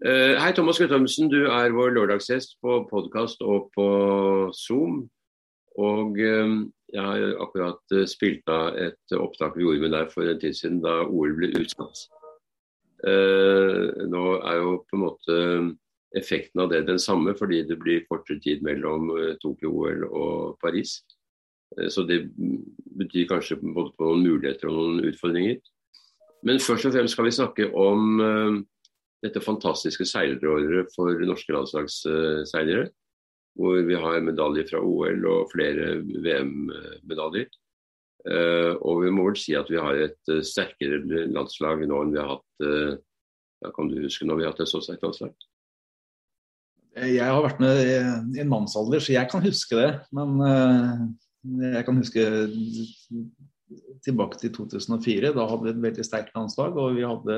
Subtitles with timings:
[0.00, 1.28] Uh, hei, Thomas Guttormsen.
[1.28, 3.88] Du er vår lørdagsgjest på podkast og på
[4.56, 5.02] Zoom.
[5.76, 6.54] Og um,
[6.88, 10.56] jeg har akkurat uh, spilt av et opptak vi gjorde med deg for en tid
[10.56, 12.06] siden da OL ble utsatt.
[13.00, 15.36] Nå er jo på en måte
[16.16, 19.08] effekten av det den samme, fordi det blir kortere tid mellom
[19.40, 20.98] Tokyo-OL og Paris.
[21.88, 22.26] Så det
[23.00, 25.56] betyr kanskje både på noen muligheter og noen utfordringer.
[26.44, 28.20] Men først og fremst skal vi snakke om
[29.24, 32.88] dette fantastiske seileråret for norske landslagsseilere.
[33.58, 37.50] Hvor vi har medaljer fra OL og flere VM-medaljer.
[38.20, 40.98] Uh, og vi må vel si at vi har et uh, sterkere
[41.32, 42.98] landslag nå enn vi har hatt uh,
[43.64, 45.32] ja, Kan du huske når vi har hatt et så sterkt landslag?
[47.00, 49.90] Jeg har vært med i en mannsalder, så jeg kan huske det.
[50.16, 50.40] Men
[51.70, 52.24] jeg kan huske
[54.04, 55.30] tilbake til 2004.
[55.36, 56.74] Da hadde vi et veldig sterkt landslag.
[56.76, 57.36] og vi hadde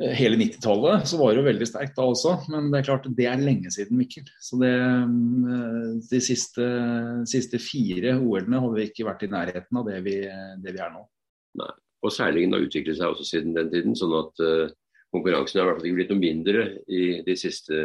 [0.00, 3.26] hele 90-tallet så var det jo veldig sterkt da også, men det er klart det
[3.28, 4.28] er lenge siden, Mikkel.
[4.40, 6.68] Så det, mm, De siste,
[7.28, 10.16] siste fire OL-ene har vi ikke vært i nærheten av det vi,
[10.64, 11.04] det vi er nå.
[11.60, 14.72] Nei, og seilingen har utviklet seg også siden den tiden, sånn at uh,
[15.12, 17.84] konkurransen har i hvert fall ikke blitt noe mindre i de siste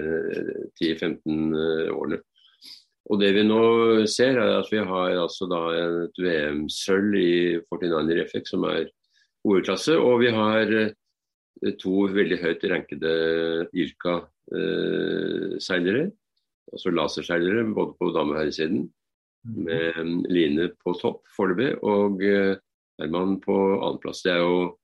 [0.79, 1.19] 10-15
[1.51, 2.21] uh, årene.
[3.11, 3.63] Og Det vi nå
[4.09, 7.33] ser, er at vi har altså et VM-sølv i
[7.67, 8.87] 49er FX, som er
[9.45, 10.93] OL-klasse, og vi har uh,
[11.81, 13.11] to veldig høyt rankede
[13.73, 16.03] Ilka-seilere.
[16.07, 16.11] Eh,
[16.73, 18.81] altså laserseilere både på dame- og herresiden.
[19.45, 19.63] Mhm.
[19.63, 19.93] Med
[20.31, 22.55] Line på topp foreløpig og eh,
[22.99, 24.23] Herman på annenplass.
[24.25, 24.77] Det er jo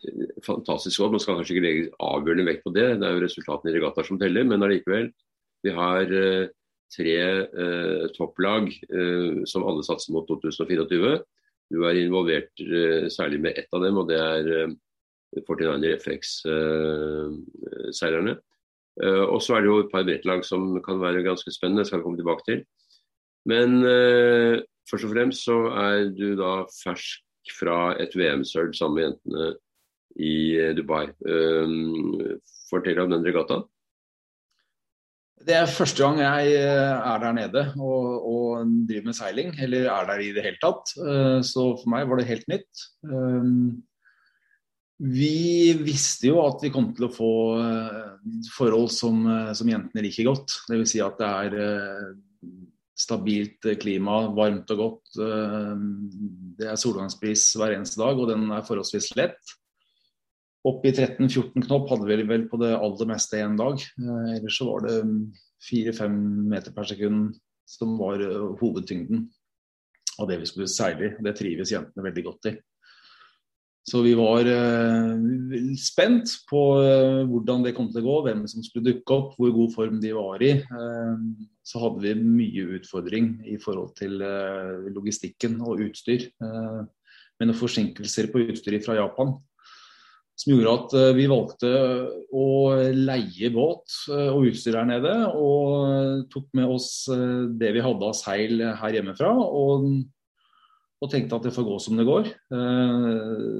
[0.00, 1.12] eh, fantastisk godt.
[1.12, 4.06] Man skal kanskje ikke legge avgjørende vekt på det, det er jo resultatene i regattaer
[4.08, 4.44] som teller.
[4.48, 5.12] Men allikevel,
[5.62, 6.06] vi har
[6.92, 11.18] tre eh, topplag eh, som alle satser mot 2024.
[11.72, 14.44] Du er involvert eh, særlig med ett av dem, og det er
[15.40, 18.34] 49er FX-seilerne.
[19.00, 22.00] Eh, og så er det jo et par brettlag som kan være ganske spennende, skal
[22.00, 22.64] vi komme tilbake til.
[23.48, 29.04] Men uh, først og fremst så er du da fersk fra et VM-sølv sammen med
[29.08, 29.46] jentene
[30.22, 31.10] i uh, Dubai.
[32.70, 33.66] Fortell om den regattaen.
[35.42, 40.06] Det er første gang jeg er der nede og, og, driver med seiling, eller er
[40.06, 40.92] der i det hele tatt.
[41.42, 42.70] Så for meg var det helt nytt.
[45.00, 48.10] Vi visste jo at vi kom til å få eh,
[48.52, 50.58] forhold som, eh, som jentene liker godt.
[50.68, 50.92] Dvs.
[50.92, 52.12] Si at det er eh,
[53.02, 55.16] stabilt klima, varmt og godt.
[55.16, 59.54] Det er solgangspris hver eneste dag, og den er forholdsvis lett.
[60.68, 63.82] Opp i 13-14 knopp hadde vi vel på det aller meste en dag.
[64.36, 65.00] Ellers så var det
[65.66, 66.20] 4-5
[66.52, 67.32] meter per sekund
[67.66, 68.22] som var
[68.60, 69.24] hovedtyngden
[70.22, 71.12] av det vi skulle seile i.
[71.26, 72.54] Det trives jentene veldig godt i.
[73.82, 75.18] Så vi var uh,
[75.80, 79.54] spent på uh, hvordan det kom til å gå, hvem som skulle dukke opp, hvor
[79.56, 80.52] god form de var i.
[80.70, 81.18] Uh,
[81.66, 84.18] så hadde vi mye utfordring i forhold til
[84.90, 86.24] logistikken og utstyr.
[86.42, 89.36] med noen forsinkelser på utstyret fra Japan.
[90.34, 91.70] Som gjorde at vi valgte
[92.34, 92.48] å
[92.96, 95.14] leie båt og utstyr her nede.
[95.38, 99.30] Og tok med oss det vi hadde av seil her hjemmefra.
[99.38, 99.86] og
[101.02, 102.28] og tenkte at det får gå som det går.
[102.54, 103.06] Eh,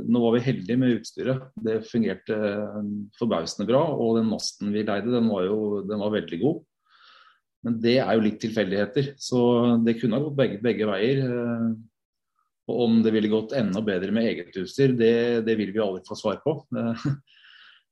[0.07, 1.49] nå var vi heldige med utstyret.
[1.59, 2.77] Det fungerte eh,
[3.19, 3.83] forbausende bra.
[3.97, 6.61] Og den masten vi leide, den var jo den var veldig god.
[7.67, 9.13] Men det er jo litt tilfeldigheter.
[9.19, 9.41] Så
[9.83, 11.25] det kunne ha gått begge, begge veier.
[11.27, 11.69] Eh,
[12.71, 15.15] og om det ville gått enda bedre med eget utstyr, det,
[15.49, 16.61] det vil vi aldri få svar på.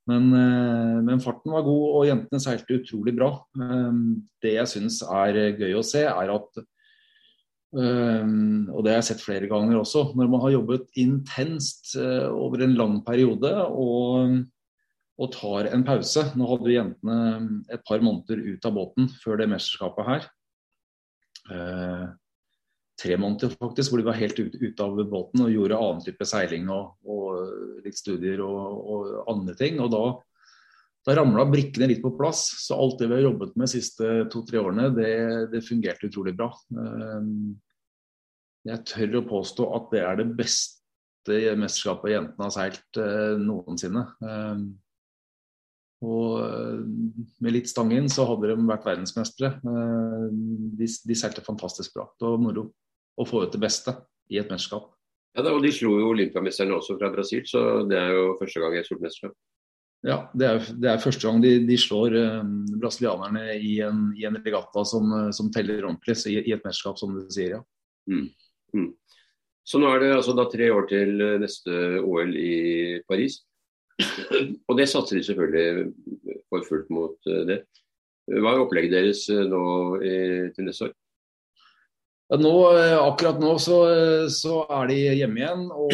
[0.09, 3.27] Men, men, farten var god, og jentene seilte utrolig bra.
[4.41, 6.57] Det jeg syns er gøy å se, er at
[7.71, 10.09] Um, og det har jeg sett flere ganger også.
[10.19, 14.41] Når man har jobbet intenst uh, over en lang periode og,
[15.15, 17.19] og, tar en pause Nå hadde jentene
[17.71, 20.27] et par måneder ut av båten før det mesterskapet her.
[21.47, 22.09] Uh,
[23.01, 26.27] tre måneder faktisk, hvor de var helt ute ut av båten og gjorde annen type
[26.27, 29.79] seiling og, og litt studier og, og, andre ting.
[29.81, 30.03] Og da,
[31.07, 32.43] da ramla brikkene litt på plass.
[32.61, 35.13] Så alt det vi har jobbet med de siste to-tre årene, det,
[35.53, 36.51] det, fungerte utrolig bra.
[36.69, 37.55] Um,
[38.67, 40.77] jeg tør å påstå at det er det beste
[41.57, 44.05] mesterskapet jentene har seilt eh, noensinne.
[44.25, 44.63] Eh,
[46.01, 46.79] og eh,
[47.45, 49.53] med litt stang inn så hadde de vært verdensmestere.
[49.61, 50.25] Eh,
[50.77, 52.07] de, de, seilte fantastisk bra.
[52.17, 52.67] Det var moro
[53.17, 53.95] å få ut det beste
[54.33, 54.89] i et mesterskap.
[55.37, 58.63] Ja, da, og De slo jo olympiamesterne også fra Brasil, så det er jo første
[58.63, 59.37] gang i et stort mesterskap.
[60.01, 62.39] Ja, det er, det er, første gang de, de slår eh,
[62.81, 67.13] brasilianerne i en, i en regatta som, som, teller ordentlig i, i, et mesterskap, som
[67.13, 67.59] du sier.
[67.59, 67.61] ja.
[68.09, 68.31] Mm.
[68.73, 68.87] Mm.
[69.67, 72.55] Så nå er det altså da tre år til eh, neste OL i
[73.05, 73.43] Paris.
[74.69, 75.91] Og det satser de selvfølgelig
[76.49, 77.61] for fullt mot det.
[78.31, 79.61] Hva er opplegget deres nå
[80.01, 80.15] i,
[80.55, 80.95] til neste år?
[82.31, 82.51] Nå,
[82.95, 83.77] akkurat nå så,
[84.31, 85.91] så, er de hjemme igjen, og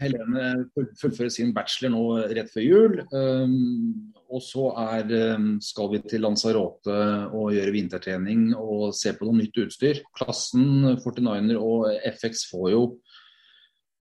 [0.00, 2.94] Helene fullfører sin bachelor nå rett før jul.
[3.12, 5.12] Um, og så er,
[5.62, 6.96] skal vi til Lanzarote
[7.28, 10.00] og gjøre vintertrening og se på noe nytt utstyr.
[10.16, 12.82] Klassen 49er og FX får jo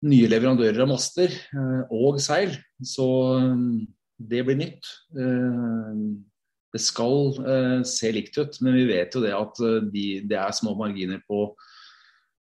[0.09, 2.55] nye leverandører av master eh, og seil.
[2.83, 3.09] Så
[3.39, 3.67] eh,
[4.33, 4.89] det blir nytt.
[6.73, 9.61] Eh, det skal se likt ut, men vi vet jo det at
[9.93, 11.51] de, det er små marginer på,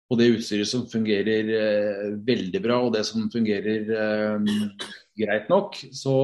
[0.07, 3.87] på, det utstyret som fungerer veldig bra, og det som fungerer
[5.17, 5.79] greit nok.
[5.95, 6.15] Så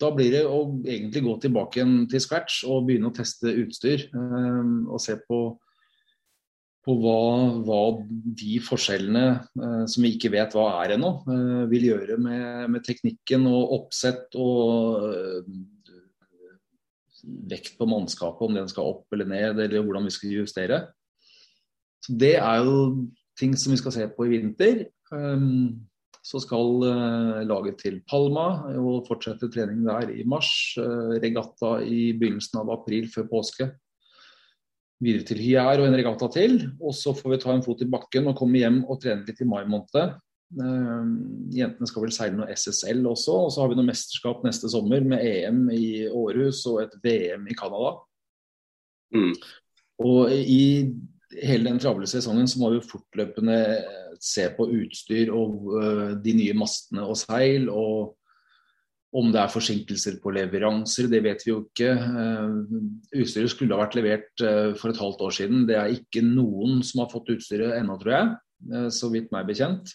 [0.00, 4.06] da blir det å egentlig gå tilbake igjen til scratch og begynne å teste utstyr.
[4.14, 5.42] og se på
[6.86, 7.16] på hva,
[7.66, 7.80] hva,
[8.40, 12.84] de forskjellene eh, som vi ikke vet hva er ennå, eh, vil gjøre med, med,
[12.86, 15.50] teknikken og oppsett og eh,
[17.24, 20.80] vekt på mannskapet, om den skal opp eller ned, eller hvordan vi skal justere.
[22.04, 23.06] Så Det er jo
[23.38, 24.86] ting som vi skal se på i vinter.
[25.12, 25.86] Um,
[26.20, 30.50] så skal uh, laget til Palma og fortsette trening der i mars.
[30.76, 33.70] Uh, regatta i begynnelsen av april før påske
[35.00, 36.58] videre til Hyær og en regatta til.
[36.80, 39.40] Og så får vi ta en fot i bakken og komme hjem og trene litt
[39.40, 40.18] i mai måned.
[40.58, 41.06] Uh,
[41.54, 45.04] jentene skal vel seile noe SSL også, og så har vi noe mesterskap neste sommer
[45.06, 47.92] med EM i Århus og et VM i Canada.
[49.14, 49.34] Mm.
[50.02, 50.90] Og i
[51.38, 53.60] hele den travle sesongen så må vi fortløpende
[54.20, 57.70] se på utstyr og uh, de nye mastene og seil.
[57.70, 58.16] og
[59.10, 61.96] om det er forsinkelser på leveranser, det vet vi jo ikke.
[63.18, 64.42] Utstyret skulle ha vært levert
[64.78, 65.64] for et halvt år siden.
[65.66, 68.92] Det er ikke noen som har fått utstyret ennå, tror jeg.
[68.94, 69.90] Så vidt meg bekjent.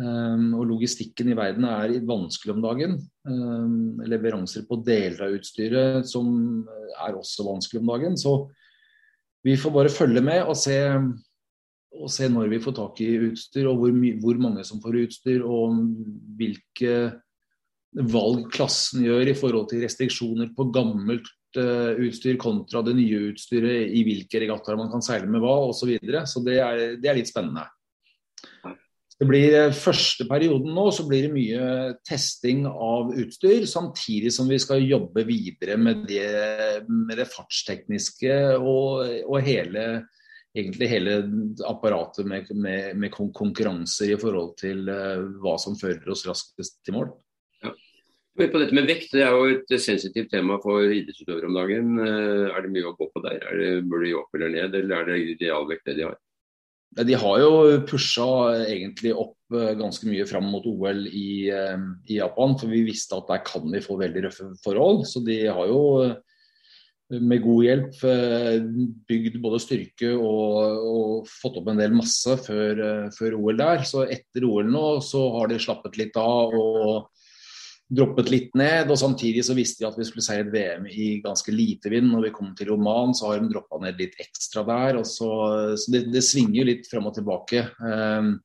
[0.00, 2.96] Um, og logistikken i verden er vanskelig om dagen.
[3.28, 6.30] Um, leveranser på deler av utstyret som
[6.96, 8.16] er også vanskelig om dagen.
[8.20, 8.34] Så
[9.44, 10.78] vi får bare følge med og se,
[11.96, 15.44] og se når vi får tak i utstyr, og hvor, hvor mange som får utstyr,
[15.44, 15.82] og
[16.38, 16.96] hvilke
[17.90, 23.90] valg klassen gjør i forhold til restriksjoner på gammelt uh, utstyr kontra det nye utstyret,
[23.90, 25.82] i hvilke regattaer man kan seile med hva osv.
[25.82, 26.24] Så, videre.
[26.30, 27.66] så det er, det er, litt spennende.
[29.20, 31.64] Det blir eh, Første perioden nå så blir det mye
[32.08, 36.24] testing av utstyr, samtidig som vi skal jobbe videre med det,
[36.88, 39.84] med det fartstekniske og, og hele,
[40.56, 41.18] hele
[41.68, 46.96] apparatet med, med, med, konkurranser i forhold til uh, hva som fører oss raskest til
[46.96, 47.12] mål.
[48.40, 51.92] På dette med vekt, det er jo et sensitivt tema for idrettsutøvere om dagen.
[52.00, 53.42] Eh, er det mye å gå på der?
[53.50, 56.16] Er det, bør de opp eller ned, eller er det idealvekt det de har?
[56.98, 57.50] De har jo
[57.86, 58.26] pusha
[58.64, 62.56] egentlig opp eh, ganske mye fram mot OL i, eh, i, Japan.
[62.58, 65.04] For vi visste at der kan vi få veldig røffe forhold.
[65.06, 65.84] Så de har jo
[67.10, 68.02] med god hjelp
[69.10, 72.82] bygd både styrke og, og fått opp en del masse før,
[73.16, 73.82] før, OL der.
[73.86, 76.54] Så etter OL nå så har de slappet litt av.
[76.54, 77.10] og
[77.90, 78.90] droppet litt ned.
[78.90, 82.10] og Samtidig så visste vi at vi skulle seile et VM i ganske lite vind.
[82.12, 85.02] Når vi kom til Oman, så har de droppa ned litt ekstra der.
[85.02, 85.30] Så,
[85.80, 87.66] så, det, det svinger jo litt frem og tilbake.
[87.82, 88.36] Um,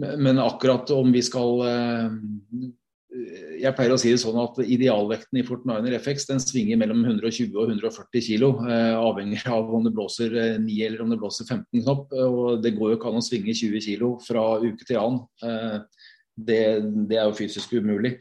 [0.00, 2.20] men akkurat om vi skal um,
[3.10, 7.56] Jeg pleier å si det sånn at idealvekten i Fortniner FX den svinger mellom 120
[7.56, 8.46] og 140 kg.
[8.60, 12.12] Uh, avhengig av om det blåser 9 uh, eller om det blåser 15 knopp.
[12.12, 15.86] og Det går jo ikke an å svinge 20 kg fra uke til annen.
[16.46, 16.62] Det,
[17.08, 18.16] det, er jo fysisk umulig.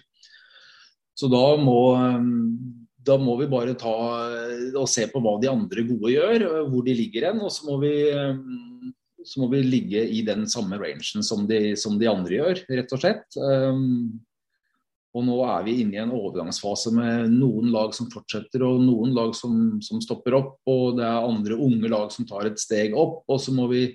[1.18, 1.80] Så da må,
[3.04, 3.96] da må vi bare ta
[4.80, 7.44] og se på hva de andre gode gjør, hvor de ligger hen.
[7.44, 7.94] Og så må vi,
[9.28, 12.96] så må vi ligge i den samme rangen som de, som de andre gjør, rett
[12.96, 13.40] og slett.
[15.18, 19.16] Og nå er vi inne i en overgangsfase med noen lag som fortsetter og noen
[19.18, 20.54] lag som, som stopper opp.
[20.70, 23.24] Og det er andre unge lag som tar et steg opp.
[23.26, 23.88] Og så må vi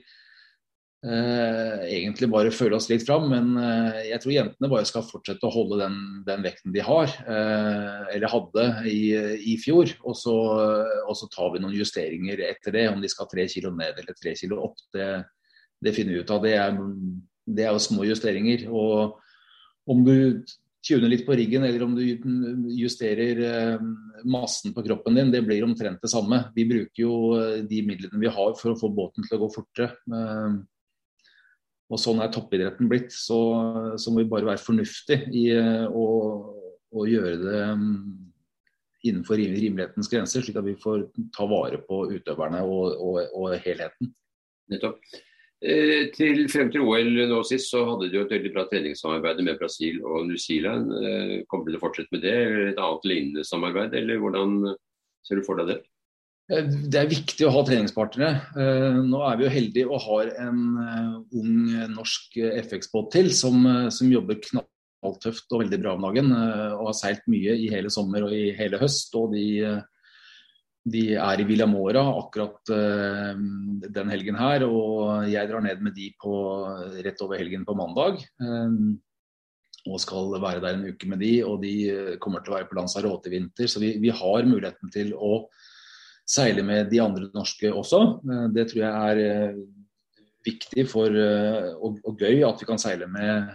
[1.05, 3.27] egentlig bare føle oss litt fram.
[3.33, 7.13] Men eh, jeg tror jentene bare skal fortsette å holde den, den vekten de har,
[7.29, 9.01] eh, eller hadde i,
[9.55, 9.93] i fjor.
[10.05, 10.37] Og så,
[11.05, 12.89] og så, tar vi noen justeringer etter det.
[12.93, 15.11] Om de skal tre kilo ned eller tre kilo opp, det,
[15.85, 16.43] det finner vi ut av.
[16.45, 16.81] Det er,
[17.45, 18.69] det er jo små justeringer.
[18.73, 19.21] og
[19.85, 20.45] om du
[20.85, 22.03] tuner litt på riggen, eller om du
[22.77, 23.85] justerer eh,
[24.29, 26.43] massen på kroppen din, det blir omtrent det samme.
[26.57, 29.51] Vi bruker jo eh, de midlene vi har for å få båten til å gå
[29.55, 29.91] fortere.
[31.93, 33.13] Og sånn er toppidretten blitt.
[33.13, 33.39] Så,
[34.01, 36.07] så må vi bare være fornuftige i eh, å,
[36.95, 37.99] å gjøre det mm,
[39.05, 44.15] innenfor rimelighetens grenser, slik at vi får ta vare på utøverne og, og, og helheten.
[44.73, 45.03] Nettopp.
[45.65, 49.41] Eh, til Frem til OL nå sist så hadde de jo et veldig bra treningssamarbeid
[49.47, 50.93] med Brasil og New Zealand.
[50.93, 54.59] Eh, kommer du til å fortsette med det, eller et annet lignende samarbeid, eller hvordan
[55.25, 55.79] ser du for deg det?
[56.53, 59.01] Eh, det er viktig å ha treningspartnere.
[59.05, 60.61] Nå er vi jo heldige og har en
[61.33, 61.57] ung
[61.95, 66.31] norsk FX-båt til som, som jobber knalltøft og veldig bra om dagen.
[66.35, 69.15] Og har seilt mye i hele sommer og i hele høst.
[69.19, 69.81] og de
[70.85, 76.11] de er i Villa Mora akkurat den helgen her, og jeg drar ned med de
[76.21, 76.35] på,
[77.07, 78.21] rett over helgen på mandag.
[79.85, 81.73] Og skal være der en uke med de, og de
[82.21, 83.69] kommer til å være på Lanzarote i vinter.
[83.69, 85.47] Så vi, vi, har muligheten til å
[86.29, 88.03] seile med de andre norske også.
[88.25, 89.61] Uh, det tror jeg er uh,
[90.45, 93.55] viktig for, og, og, gøy at vi kan seile med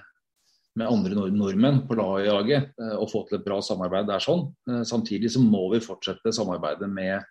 [0.80, 4.48] med andre nordmenn på laget eh, og få til et bra samarbeid der sånn.
[4.70, 7.26] Eh, samtidig så må vi fortsette samarbeidet med,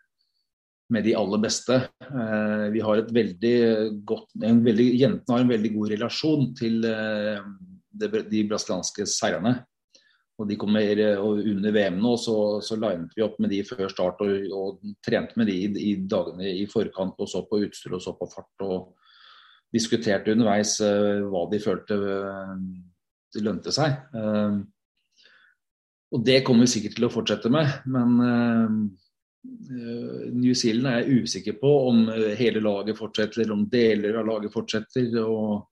[0.93, 1.81] med de aller beste.
[2.09, 3.57] Eh, vi har et veldig
[4.09, 9.59] godt, en veldig, Jentene har en veldig god relasjon til de brasilianske seirerne.
[10.39, 13.89] Og de kommer, og Under VM nå så, så linet vi opp med de før
[13.91, 17.19] start og, og trente med de i, i, dagene i forkant.
[17.19, 18.67] og Så på utstyr og så på fart.
[18.67, 18.95] og
[19.75, 22.55] Diskuterte underveis uh, hva de følte uh,
[23.35, 23.99] det lønte seg.
[24.15, 24.63] Uh,
[26.15, 27.73] og det kommer vi sikkert til å fortsette med.
[27.93, 28.69] Men eh,
[30.33, 34.55] New Zealand er jeg usikker på om eh, hele laget fortsetter, om deler av laget
[34.55, 35.19] fortsetter.
[35.25, 35.67] og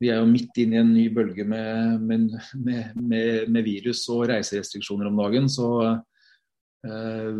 [0.00, 4.26] vi er jo midt inne i en ny bølge med, med, med, med virus og
[4.30, 5.48] reiserestriksjoner om dagen.
[5.52, 5.70] Så
[6.86, 7.38] Eh,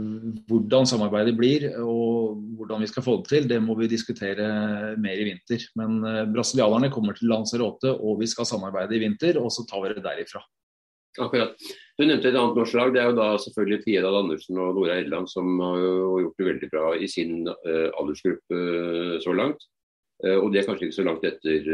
[0.48, 5.20] hvordan samarbeidet blir og hvordan vi skal få det til, det må vi diskutere mer
[5.20, 5.66] i vinter.
[5.78, 9.84] Men eh, brasilianerne kommer til Lanzarote og vi skal samarbeide i vinter, og så tar
[9.84, 10.42] vi det derifra.
[11.22, 11.54] Akkurat.
[11.96, 12.90] Du nevnte et annet norsk lag.
[12.92, 15.78] Det er jo da selvfølgelig Fiedal Andersen og Nora Edland som har
[16.24, 18.58] gjort det veldig bra i sin uh, aldersgruppe
[19.24, 19.64] så langt.
[20.24, 21.66] Uh, og de er kanskje ikke så langt etter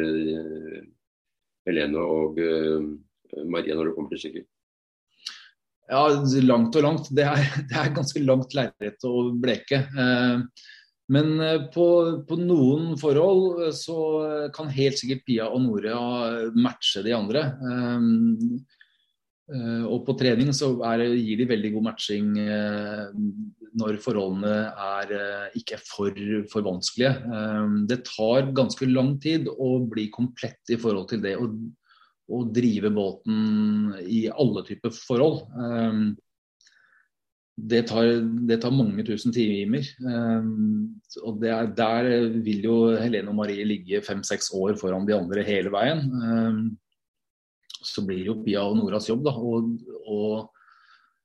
[1.63, 2.41] Helene og
[3.47, 4.49] Maria når det kommer til stykket.
[5.93, 6.07] Ja,
[6.47, 7.11] langt og langt.
[7.15, 9.83] Det er, det er ganske langt lerret å bleke.
[9.93, 10.69] Eh,
[11.13, 11.87] men eh, på,
[12.29, 13.99] på, noen forhold eh, så
[14.57, 15.99] kan helt sikkert Pia og Nora
[16.57, 17.45] matche de andre.
[19.53, 22.31] Og på trening så er, gir de veldig god matching
[23.73, 25.13] når forholdene er,
[25.59, 27.13] ikke er for, for vanskelige.
[27.89, 31.37] Det tar ganske lang tid å bli komplett i forhold til det.
[31.41, 31.57] Og
[32.33, 35.45] å drive båten i alle typer forhold.
[37.63, 38.09] Det tar,
[38.49, 39.85] det tar, mange tusen timer.
[41.23, 42.09] Og er, Der
[42.45, 46.07] vil jo Helene og Marie ligge fem-seks år foran de andre hele veien.
[47.83, 50.19] Så blir jo Pia og Noras jobb da, å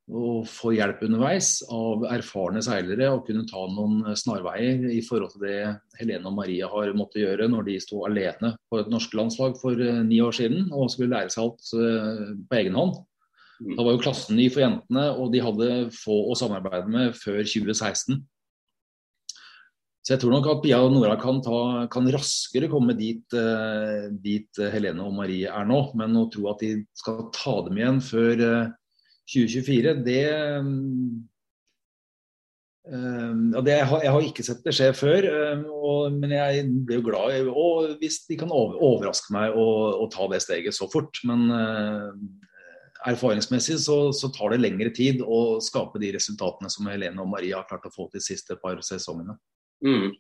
[0.08, 5.44] å få hjelp underveis av erfarne seilere og kunne ta noen snarveier i forhold til
[5.44, 5.58] det
[6.00, 9.76] Helene og Maria har måttet gjøre når de sto alene på et norsk landslag for
[9.76, 12.96] uh, ni år siden og skulle lære seg alt uh, på egen hånd.
[13.60, 13.76] Mm.
[13.76, 17.42] Da var jo klassen ny for jentene, og de hadde få å samarbeide med før
[17.42, 18.22] 2016.
[20.08, 24.08] Så jeg tror nok at Pia og Nora kan, ta, kan raskere komme dit, uh,
[24.24, 25.82] dit, Helene og Marie er nå.
[26.00, 28.46] Men å tro at de skal ta dem igjen før
[29.28, 30.22] 2024, det
[32.88, 35.26] Um, ja, det, jeg, har, jeg, har, ikke sett det skje før,
[35.76, 40.06] og, men jeg blir jo glad og hvis de kan over, overraske meg og, og,
[40.14, 41.20] ta det steget så fort.
[41.28, 41.52] Men
[43.12, 47.60] erfaringsmessig så, så, tar det lengre tid å skape de resultatene som Helene og Marie
[47.60, 49.36] har klart å få de siste par sesongene.
[49.86, 50.16] Mm.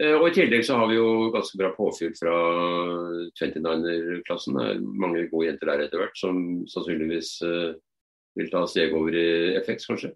[0.00, 2.34] Uh, og I tillegg så har vi jo ganske bra påfyll fra
[3.38, 4.58] 29-er-klassen.
[4.82, 6.36] Mange gode jenter der etter hvert som
[6.72, 7.72] sannsynligvis uh,
[8.38, 9.28] vil ta steg over i
[9.60, 10.14] FX, kanskje?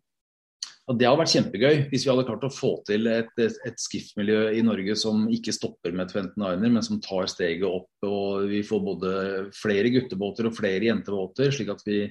[0.86, 3.80] Ja, det hadde vært kjempegøy hvis vi hadde klart å få til et, et, et
[3.82, 7.90] skiftmiljø i Norge som ikke stopper med 29er, men som tar steget opp.
[8.06, 9.14] og Vi får både
[9.56, 12.04] flere guttebåter og flere jentebåter, slik at vi,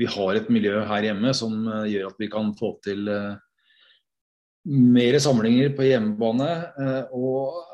[0.00, 3.36] vi har et miljø her hjemme som uh, gjør at vi kan få til uh,
[4.66, 6.50] mer samlinger på hjemmebane.
[6.78, 7.64] Uh, og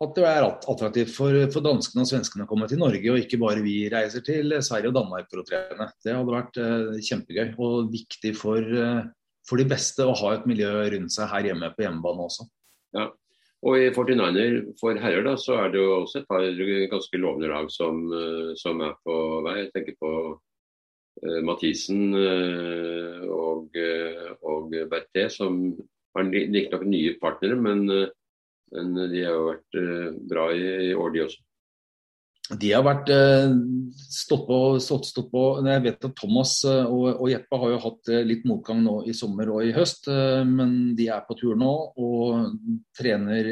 [0.00, 3.40] at det er attraktivt for, for, danskene og svenskene å komme til Norge, og ikke
[3.42, 5.90] bare vi reiser til Sverige og Danmark for å trene.
[6.00, 9.02] Det hadde vært uh, kjempegøy og viktig for, uh,
[9.48, 12.48] for, de beste å ha et miljø rundt seg her hjemme på hjemmebane også.
[12.96, 13.10] Ja,
[13.60, 16.48] og I 49er for herrer da, så er det jo også et par
[16.94, 19.58] ganske lovende lag som, uh, som er på vei.
[19.66, 20.14] Jeg tenker på
[21.44, 23.74] Mathisen og,
[24.48, 25.58] og Berté, som
[26.16, 28.10] har riktignok nye partnere, men
[28.74, 31.40] men de har jo vært eh, bra i, i år, de også.
[32.60, 33.54] de har vært eh,
[34.14, 37.80] stått på, stått, stått på Jeg vet at Thomas eh, og, og, Jeppe har jo
[37.86, 40.06] hatt eh, litt motgang nå i sommer og i høst,
[40.46, 42.54] men de er på tur nå og
[42.96, 43.50] trener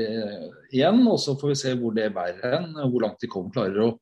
[0.71, 1.03] igjen.
[1.07, 3.93] og Så får vi se hvor det bærer hen, hvor langt de kommer, klarer å,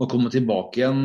[0.00, 1.02] å, komme tilbake igjen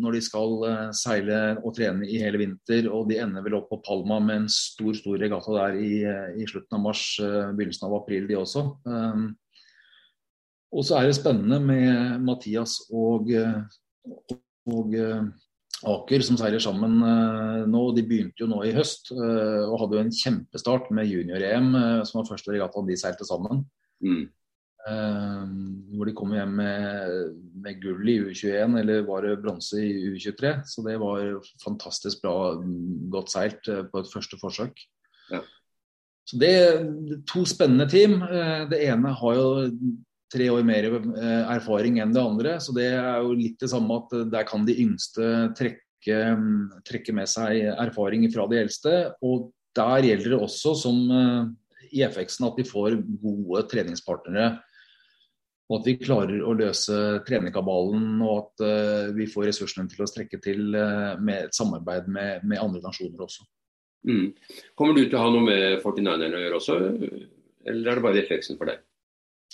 [0.00, 0.56] når de skal
[0.96, 2.88] seile og trene i hele vinter.
[2.90, 5.94] og De ender vel opp på Palma med en stor stor regatta der i,
[6.40, 8.66] i slutten av mars, begynnelsen av april, de også.
[10.74, 13.30] Og så er det spennende med Mathias og,
[14.70, 14.96] og
[15.84, 16.96] Aker som seiler sammen
[17.70, 17.82] nå.
[17.96, 21.74] De begynte jo nå i høst og hadde jo en kjempestart med junior-EM,
[22.08, 23.66] som var første regattaen de seilte sammen.
[24.04, 24.24] Mm.
[24.84, 27.12] Hvor de kom hjem med,
[27.64, 30.50] med, gull i U21, eller var det bronse i U23.
[30.68, 32.58] Så det var fantastisk bra,
[33.14, 34.82] godt seilt på et første forsøk.
[35.32, 35.40] Ja.
[36.28, 36.84] Så det er
[37.28, 38.18] to spennende team.
[38.68, 39.48] Det ene har jo
[40.34, 42.58] tre år mer eh, erfaring enn det andre.
[42.62, 46.80] Så det er jo litt det samme at eh, der kan de yngste trekke, mm,
[46.86, 48.94] trekke med seg erfaring fra de eldste.
[49.24, 51.42] Og der gjelder det også, som eh,
[51.94, 54.54] i FX-en, at de får gode treningspartnere.
[55.70, 60.08] Og at vi klarer å løse trenerkabalen, og at uh, vi får ressursene til å
[60.10, 63.46] strekke til uh, med et samarbeid med, med andre nasjoner også.
[64.04, 64.34] Mm.
[64.76, 66.76] Kommer du til å ha noe med 49erne å gjøre også,
[67.64, 68.84] eller er det bare FX-en for deg?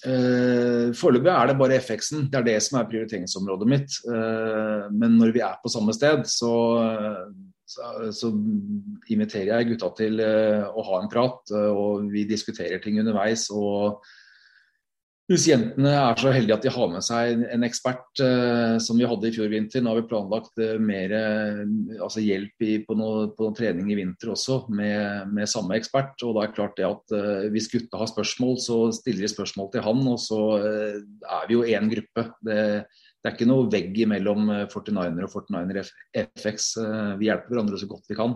[0.00, 2.26] Uh, Foreløpig er det bare FX-en.
[2.32, 4.02] Det er det som er prioriteringsområdet mitt.
[4.10, 6.54] Uh, men når vi er på samme sted, så,
[7.70, 8.32] så, så
[9.14, 11.54] inviterer jeg gutta til å ha en prat.
[11.70, 13.46] og vi diskuterer ting underveis.
[13.54, 14.02] og
[15.30, 19.06] hvis jentene er så heldige at de har med seg en ekspert eh, som vi
[19.06, 19.82] hadde i fjor vinter.
[19.82, 21.60] Nå har vi planlagt eh, mer eh,
[22.02, 26.16] altså hjelp i, på, noe, på, noe, trening i vinter også med, med, samme ekspert.
[26.26, 29.70] og da er klart det at eh, Hvis gutta har spørsmål, så stiller de spørsmål
[29.70, 30.02] til han.
[30.10, 30.98] Og så eh,
[31.38, 32.26] er vi jo én gruppe.
[32.42, 32.58] Det,
[32.90, 35.94] det, er ikke noe vegg mellom 49er og 49er
[36.26, 36.70] FX.
[36.82, 38.34] Eh, vi hjelper hverandre så godt vi kan.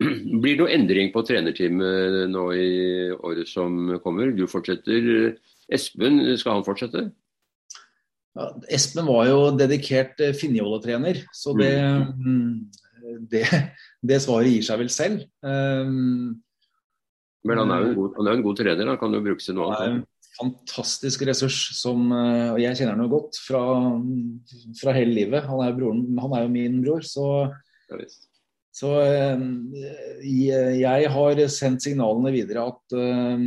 [0.00, 2.74] Blir det noe endring på trenerteamet nå i
[3.20, 4.32] året som kommer?
[4.32, 5.36] Du fortsetter
[5.74, 7.08] Espen, skal han fortsette?
[8.38, 11.72] Ja, Espen var jo dedikert eh, Finjåle-trener, så det,
[12.20, 13.26] mm.
[13.32, 13.44] det,
[14.06, 15.26] det, svaret gir seg vel selv.
[15.42, 16.38] Um,
[17.46, 19.44] Men han er jo en god, han er en god trener, han kan jo bruke
[19.44, 20.00] seg noe annet.
[20.00, 20.08] En
[20.40, 23.60] Fantastisk ressurs, som, eh, og jeg kjenner han jo godt fra,
[24.78, 25.44] fra hele livet.
[25.50, 27.26] Han er, broren, han er jo min bror, så
[27.90, 27.98] ja,
[28.70, 29.40] så eh,
[30.22, 33.42] jeg har sendt signalene videre at, eh,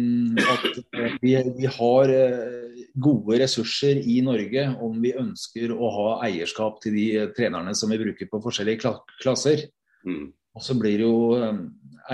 [0.54, 0.80] at
[1.24, 6.98] vi, vi, har eh, gode ressurser i Norge om vi ønsker å ha eierskap til
[7.00, 7.08] de
[7.38, 9.68] trenerne som vi bruker på forskjellige klasser.
[10.04, 10.34] Mm.
[10.54, 11.40] Og så blir det jo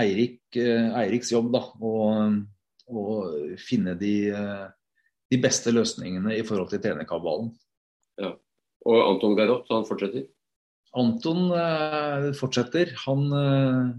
[0.00, 3.08] Eirik, Eiriks jobb da, å
[3.60, 7.50] finne de, de, beste løsningene i forhold til trenerkabalen.
[8.22, 8.30] Ja.
[8.88, 10.24] Og Anton Geirot, han fortsetter?
[10.98, 12.94] Anton eh, fortsetter.
[13.06, 13.90] Han, eh,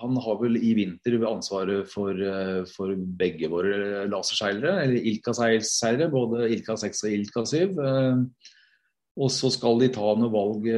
[0.00, 6.48] han, har vel i vinter ansvaret for, eh, for begge våre laserseilere, eller Ilka-seilere, både
[6.54, 7.78] Ilka 6 og Ilka 7.
[9.18, 10.68] Og så skal de ta noe valg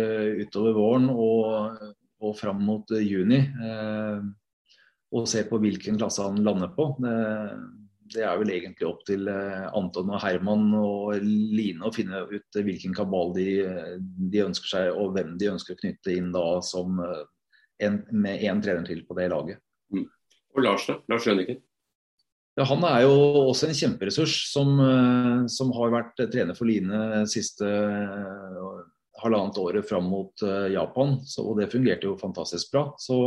[0.40, 1.82] utover våren og,
[2.24, 3.42] og fram mot juni.
[5.12, 6.86] Og se på hvilken klasse han lander på.
[8.10, 12.58] Det, er vel egentlig opp til eh, Anton og Herman og Line å finne ut
[12.58, 13.48] hvilken kabal de,
[14.00, 17.24] de ønsker seg, og hvem de ønsker å knytte inn da som eh,
[17.86, 19.62] en, med én trener til på det laget.
[19.94, 20.06] Mm.
[20.56, 20.98] Og Lars da?
[21.12, 21.62] Lars Rønniken?
[22.58, 23.14] Ja, han er jo
[23.46, 27.68] også en kjemperessurs som, eh, som har vært trener for Line siste
[29.20, 30.42] halvannet året fram mot
[30.72, 31.18] Japan.
[31.28, 32.86] Så, og det fungerte jo fantastisk bra.
[32.98, 33.20] Så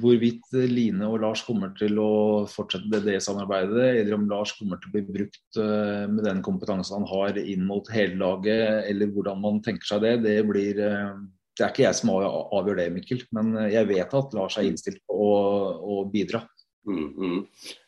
[0.00, 4.80] hvorvidt Line og Lars kommer til å fortsette det, det samarbeidet, eller om Lars kommer
[4.80, 9.12] til å bli brukt uh, med den kompetansen han har inn mot hele laget, eller
[9.14, 11.16] hvordan man tenker seg det, det blir uh,
[11.56, 15.00] Det er ikke jeg som avgjør det, Mikkel, men jeg vet at Lars er innstilt
[15.08, 15.40] på å,
[15.80, 16.44] å bidra.
[16.86, 17.38] Mm, mm.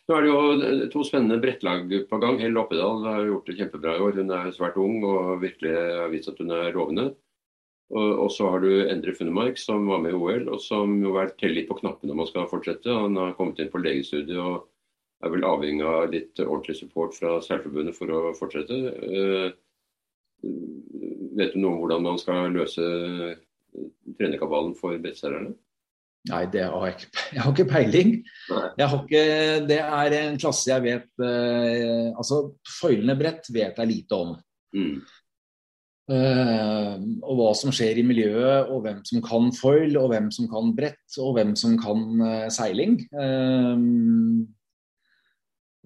[0.08, 2.38] Nå er det jo to spennende brettlag på gang.
[2.40, 4.16] Hell Oppedal har gjort det kjempebra i år.
[4.22, 7.10] Hun er svært ung og virkelig har vist at hun er lovende.
[7.88, 11.30] Og, så har du Endre Funnemark, som var med i OL, og som jo har
[11.40, 12.92] teller litt på knappene om han skal fortsette.
[12.92, 14.66] Han har kommet inn på legestudiet og
[15.24, 18.76] er vel avhengig av litt ordentlig support fra Seilforbundet for å fortsette.
[19.08, 19.48] Uh,
[21.38, 22.84] vet du noe om hvordan man skal løse
[24.18, 25.54] trenerkabalen for brettseilerne?
[26.28, 27.10] Nei, det har jeg ikke.
[27.32, 28.10] Jeg har ikke peiling.
[28.50, 29.24] Jeg har ikke,
[29.70, 34.36] det er en klasse jeg vet uh, Altså, foilende brett vet jeg lite om.
[34.76, 35.00] Mm.
[36.08, 40.48] Uh, og hva som skjer i miljøet, og hvem som kan foil, og hvem som
[40.48, 43.02] kan brett, og hvem som kan uh, seiling.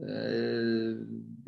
[0.02, 0.92] Eh,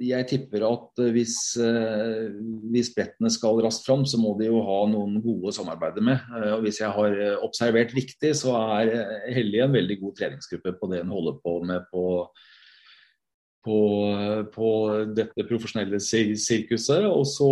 [0.04, 2.28] jeg tipper at hvis, eh,
[2.70, 6.20] hvis brettene skal raskt fram, så må de jo ha noen gode å samarbeide med.
[6.36, 10.90] Eh, og Hvis jeg har observert riktig, så er Hellig en veldig god treningsgruppe på
[10.92, 12.04] det hun holder på med på,
[13.64, 13.78] på,
[14.52, 14.68] på
[15.16, 17.08] dette profesjonelle sirkuset.
[17.08, 17.50] Og så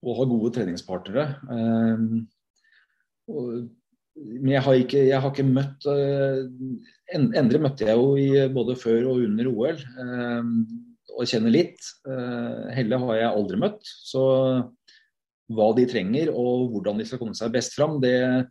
[0.00, 1.24] å ha gode treningspartnere.
[4.20, 5.86] Men jeg har ikke, jeg har ikke møtt
[7.14, 10.50] Endre møtte jeg jo i både før og under OL, eh,
[11.16, 11.80] og kjenner litt.
[12.06, 13.82] Eh, Helle har jeg aldri møtt.
[13.82, 14.22] Så
[15.50, 18.46] hva de trenger og hvordan de skal komme seg best fram, det,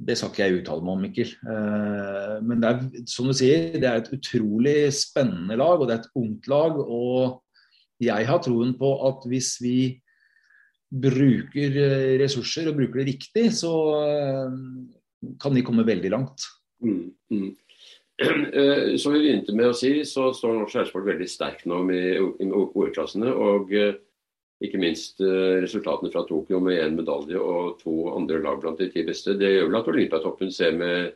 [0.00, 1.34] det skal ikke jeg uttale meg om, Mikkel.
[1.54, 5.98] Eh, men det er, som du sier, det er et utrolig spennende lag, og det
[5.98, 6.80] er et ungt lag.
[6.80, 9.76] Og jeg har troen på at hvis vi
[10.94, 11.74] bruker
[12.20, 13.72] ressurser og bruker det riktig, så
[15.42, 16.44] kan de komme veldig langt.
[16.84, 17.52] Mm, mm.
[18.54, 22.46] Eh, som vi begynte med å si, så står norsk skjærsport veldig sterkt nå med
[22.46, 23.32] OL-klassene.
[23.32, 23.96] Og eh,
[24.64, 28.86] ikke minst eh, resultatene fra Tokyo med én medalje og to andre lag blant de
[28.92, 29.34] ti beste.
[29.40, 31.14] Det gjør vel at Olympiatoppen ser med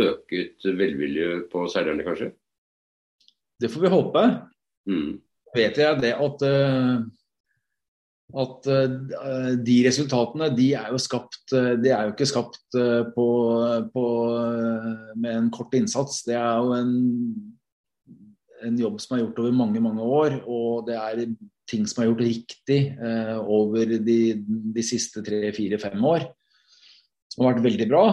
[0.00, 2.30] øket velvilje på seilerne, kanskje?
[3.60, 4.24] Det får vi håpe.
[4.88, 5.12] Mm.
[5.52, 6.44] Vet jeg det at
[8.38, 13.06] at uh, de resultatene de er jo skapt uh, De er jo ikke skapt uh,
[13.14, 13.28] på,
[13.94, 14.04] på,
[15.16, 16.22] med en kort innsats.
[16.26, 16.92] Det er jo en,
[18.66, 20.40] en, jobb som er gjort over mange mange år.
[20.46, 21.24] Og det er
[21.70, 22.80] ting som er gjort riktig
[23.46, 24.20] over de,
[24.74, 26.26] de siste tre, fire, fem år.
[27.30, 28.04] Som har vært veldig bra.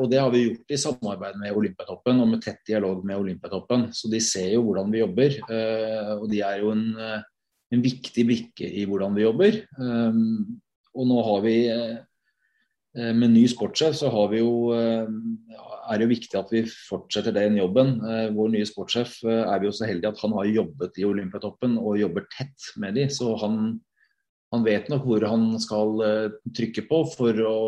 [0.00, 3.90] og det har vi gjort i samarbeid med Olympiatoppen og med tett dialog med Olympiatoppen.
[3.92, 5.36] Så de ser jo hvordan vi jobber.
[6.16, 6.86] og de er jo en
[7.76, 9.60] en viktig brikke i hvordan vi jobber.
[9.78, 10.60] Um,
[10.96, 15.08] og nå har vi eh, med ny sportssjef så har vi jo, eh,
[15.86, 17.96] er det jo viktig at vi fortsetter den jobben.
[18.00, 21.76] Eh, vår nye sportssjef er vi jo så heldige at han har jobbet i Olympiatoppen
[21.82, 23.76] og jobber tett med de, så han,
[24.54, 26.00] han vet nok hvor han skal
[26.56, 27.58] trykke på for å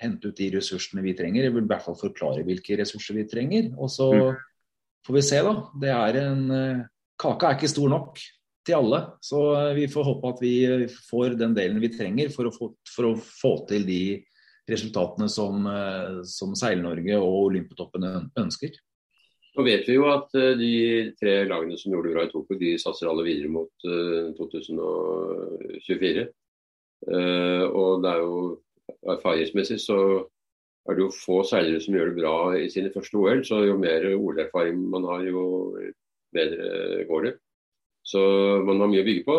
[0.00, 1.46] hente ut de ressursene vi trenger.
[1.46, 3.70] Jeg vil i hvert fall forklare hvilke ressurser vi trenger.
[3.78, 4.40] Og så mm.
[5.06, 5.54] får vi se, da.
[5.80, 6.42] Det er en
[7.20, 8.18] Kaka er ikke stor nok
[8.66, 9.00] til alle.
[9.24, 12.54] Så eh, vi får håpe at vi eh, får den delen vi trenger for å
[12.54, 14.04] få, for å få til de
[14.70, 18.08] resultatene som, eh, som Seil-Norge og Olympiatoppen
[18.40, 18.74] ønsker.
[19.54, 22.72] Nå vet vi jo at de tre lagene som gjorde det bra i Tokyo, de
[22.82, 23.84] satser alle videre mot
[24.34, 26.24] 2024.
[27.70, 28.40] Og det er jo
[29.14, 29.98] erfaringsmessig så
[30.90, 33.44] er det jo få seilere som gjør det bra i sine første OL.
[33.46, 35.46] Så jo mer OL-erfaring man har, jo
[36.34, 37.34] bedre går det.
[38.04, 38.20] Så
[38.66, 39.38] man har mye å bygge på.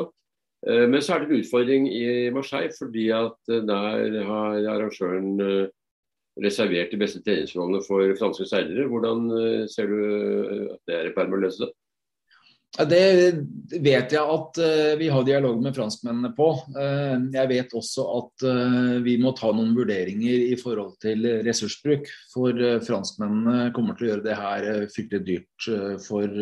[0.65, 5.33] Eh, men så er det en utfordring i Marseille, fordi at eh, der har arrangøren
[5.43, 5.71] eh,
[6.41, 8.89] reservert de beste treningsforholdene for franske seilere.
[8.91, 9.27] Hvordan
[9.71, 9.99] ser du
[10.73, 11.71] at det er i ferd med å løse det?
[12.75, 14.57] Det vet jeg at
[14.99, 16.49] vi har dialog med franskmennene på.
[16.75, 18.45] Jeg vet også at
[19.05, 22.11] vi må ta noen vurderinger i forhold til ressursbruk.
[22.33, 22.51] For
[22.83, 25.69] franskmennene kommer til å gjøre det her fryktelig dyrt
[26.03, 26.35] for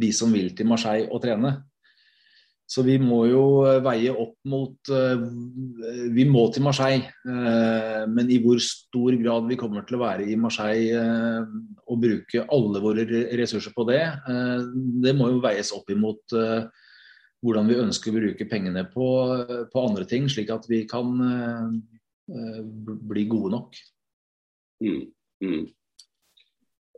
[0.00, 1.56] de som vil til Marseille og trene.
[2.68, 5.22] Så vi må jo eh, veie opp mot eh,
[6.12, 10.26] Vi må til Marseille, eh, men i hvor stor grad vi kommer til å være
[10.28, 11.00] i Marseille
[11.88, 13.06] og bruke alle våre
[13.40, 14.02] ressurser på det,
[15.00, 16.34] det må jo veies opp imot
[17.40, 19.06] hvordan vi ønsker å bruke pengene på,
[19.72, 21.14] på andre ting, slik at vi kan
[22.28, 23.78] bli gode nok.
[24.84, 25.00] Mm,
[25.46, 25.64] mm.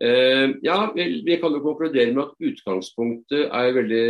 [0.01, 4.05] Uh, ja, vi, vi, kan jo konkludere med at utgangspunktet er veldig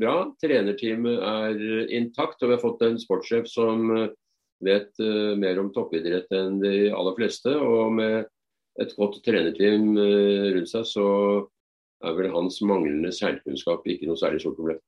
[0.00, 0.14] bra.
[0.42, 4.08] Trenerteamet er intakt, og vi har fått en sportssjef som eh,
[4.66, 7.54] vet uh, mer om toppidrett enn de aller fleste.
[7.54, 8.26] Og med
[8.82, 11.06] et godt trenerteam rundt seg, så
[12.02, 14.82] er vel hans manglende seilkunnskap ikke noe særlig stort problem.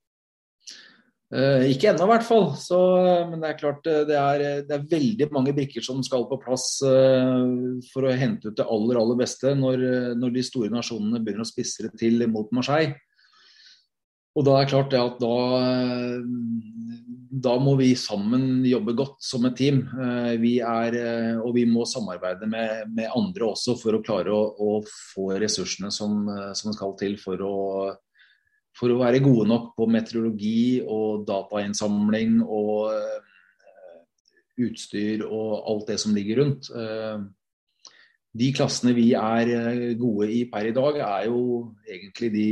[1.31, 2.49] Uh, ikke ennå, i hvert fall.
[2.59, 2.77] Så,
[3.29, 6.41] men det er klart eh, det er, det er, veldig mange brikker som skal på
[6.43, 6.81] plass
[7.93, 9.85] for å hente ut det aller aller beste når,
[10.19, 12.97] når, de store nasjonene begynner å spisse det til mot Marseille.
[14.35, 15.37] Og da er det klart det at da,
[17.47, 19.81] da må vi sammen jobbe godt som et team.
[20.39, 20.95] Vi er,
[21.43, 25.91] og vi må samarbeide med, med, andre også for å klare å, å få ressursene
[25.91, 26.23] som,
[26.55, 27.57] som skal til for å
[28.77, 33.19] for å være gode nok på meteorologi og datainnsamling og uh,
[34.61, 36.71] utstyr og alt det som ligger rundt.
[36.71, 37.27] Uh,
[38.31, 41.41] de klassene vi er eh, gode i per i dag, er jo
[41.83, 42.51] egentlig de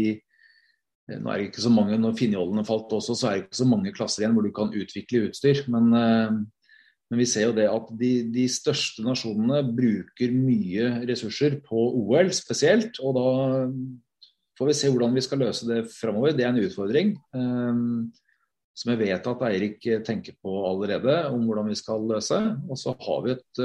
[1.09, 3.65] Nå er det ikke så mange, Når finjollene falt også, så er det ikke så
[3.65, 5.63] mange klasser igjen hvor du kan utvikle utstyr.
[5.73, 11.87] Men, men vi ser jo det at de, de, største nasjonene bruker mye ressurser på
[12.03, 13.01] OL spesielt.
[13.01, 13.25] Og da
[14.59, 16.35] får vi se hvordan vi skal løse det framover.
[16.35, 17.13] Det er en utfordring.
[18.79, 22.39] Som jeg vet at Eirik tenker på allerede, om hvordan vi skal løse.
[22.67, 23.63] Og så har vi et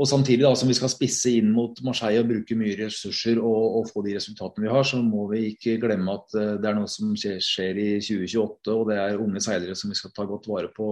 [0.00, 3.76] og samtidig da, som vi skal spisse inn mot Marseille og bruke mye ressurser og,
[3.78, 6.78] og, få de resultatene vi har, så må vi ikke glemme at uh, det er
[6.78, 10.26] noe som skjer, skjer, i 2028, og det er unge seilere som vi skal ta
[10.28, 10.88] godt vare på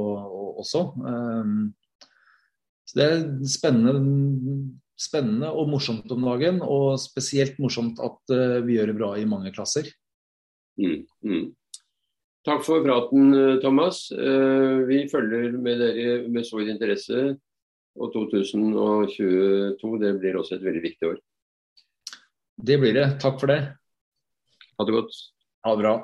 [0.60, 0.84] også.
[1.00, 1.72] Um,
[2.84, 3.96] så Det er spennende,
[5.00, 9.28] spennende, og morsomt om dagen, og spesielt morsomt at uh, vi gjør det bra i
[9.28, 9.88] mange klasser.
[10.80, 11.46] Mm, mm.
[12.46, 14.06] Takk for praten, Thomas.
[14.12, 17.30] Uh, vi følger med dere med stor interesse
[17.98, 21.18] og 2022 det blir også et veldig viktig år.
[22.60, 23.06] Det blir det.
[23.22, 23.60] Takk for det.
[24.78, 25.20] Ha det godt.
[25.66, 25.94] Ha det bra.